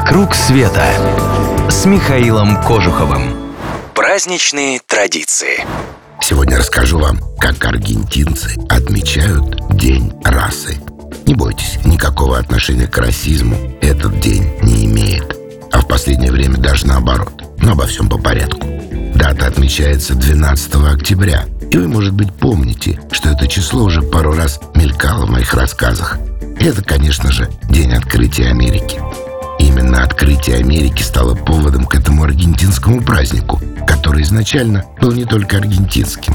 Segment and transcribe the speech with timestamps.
[0.00, 0.82] «Вокруг света»
[1.68, 3.52] с Михаилом Кожуховым.
[3.94, 5.62] Праздничные традиции.
[6.22, 10.78] Сегодня расскажу вам, как аргентинцы отмечают День расы.
[11.26, 15.36] Не бойтесь, никакого отношения к расизму этот день не имеет.
[15.70, 17.44] А в последнее время даже наоборот.
[17.58, 18.66] Но обо всем по порядку.
[19.14, 21.44] Дата отмечается 12 октября.
[21.70, 26.16] И вы, может быть, помните, что это число уже пару раз мелькало в моих рассказах.
[26.58, 28.98] Это, конечно же, День открытия Америки.
[29.70, 36.34] Именно открытие Америки стало поводом к этому аргентинскому празднику, который изначально был не только аргентинским.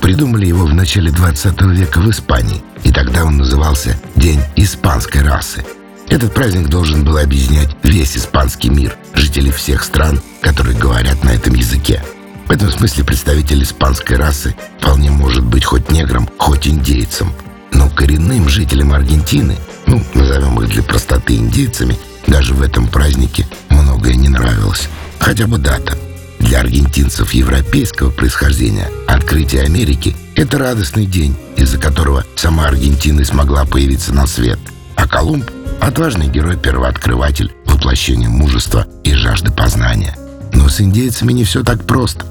[0.00, 5.64] Придумали его в начале 20 века в Испании, и тогда он назывался День испанской расы.
[6.08, 11.54] Этот праздник должен был объединять весь испанский мир, жителей всех стран, которые говорят на этом
[11.54, 12.00] языке.
[12.46, 17.32] В этом смысле представитель испанской расы вполне может быть хоть негром, хоть индейцем.
[17.72, 19.56] Но коренным жителям Аргентины,
[19.86, 24.88] ну, назовем их для простоты индейцами, даже в этом празднике многое не нравилось.
[25.18, 25.96] Хотя бы дата.
[26.38, 34.14] Для аргентинцев европейского происхождения открытие Америки– это радостный день, из-за которого сама Аргентина смогла появиться
[34.14, 34.58] на свет.
[34.94, 40.16] А Колумб– отважный герой-первооткрыватель, воплощение мужества и жажды познания.
[40.52, 42.24] Но с индейцами не все так просто.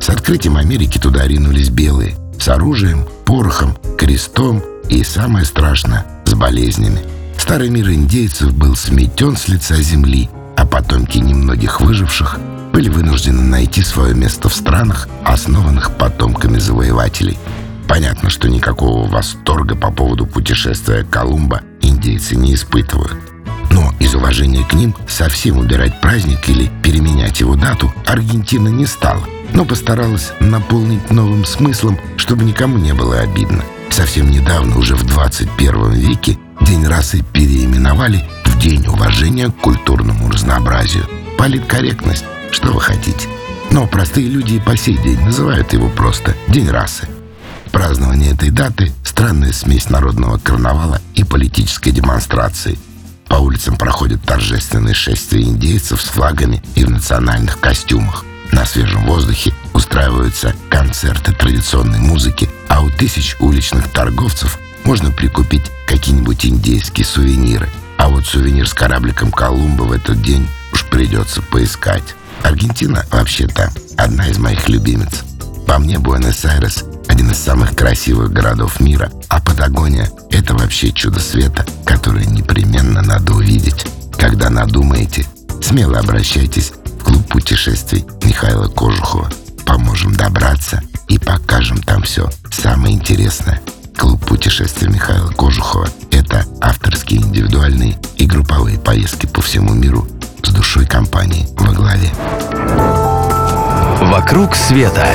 [0.00, 7.00] С открытием Америки туда ринулись белые, с оружием, порохом, крестом и, самое страшное, с болезнями–
[7.38, 12.38] Старый мир индейцев был сметен с лица земли, а потомки немногих выживших
[12.72, 17.38] были вынуждены найти свое место в странах, основанных потомками завоевателей.
[17.88, 23.16] Понятно, что никакого восторга по поводу путешествия Колумба индейцы не испытывают.
[23.70, 29.22] Но из уважения к ним совсем убирать праздник или переменять его дату Аргентина не стала,
[29.52, 33.62] но постаралась наполнить новым смыслом, чтобы никому не было обидно.
[33.90, 41.04] Совсем недавно, уже в 21 веке, День расы переименовали в День уважения к культурному разнообразию.
[41.38, 43.28] Политкорректность, что вы хотите.
[43.70, 47.08] Но простые люди и по сей день называют его просто День расы.
[47.72, 52.78] Празднование этой даты– странная смесь народного карнавала и политической демонстрации.
[53.28, 58.24] По улицам проходят торжественные шествия индейцев с флагами и в национальных костюмах.
[58.52, 66.46] На свежем воздухе устраиваются концерты традиционной музыки, а у тысяч уличных торговцев можно прикупить какие-нибудь
[66.46, 67.68] индейские сувениры.
[67.98, 72.14] А вот сувенир с корабликом Колумба в этот день уж придется поискать.
[72.44, 75.24] Аргентина, вообще-то, одна из моих любимец.
[75.66, 81.66] По мне, Буэнос-Айрес– один из самых красивых городов мира, а Патагония– это вообще чудо света,
[81.84, 83.86] которое непременно надо увидеть.
[84.16, 85.26] Когда надумаете,
[85.62, 89.30] смело обращайтесь в клуб путешествий Михаила Кожухова.
[89.64, 93.60] Поможем добраться и покажем там все самое интересное–
[93.96, 100.06] Клуб путешествий Михаила Кожухова– это авторские, индивидуальные и групповые поездки по всему миру
[100.42, 102.10] с душой компании во главе.
[104.02, 105.06] «Вокруг света»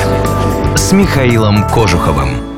[0.76, 2.51] с Михаилом Кожуховым.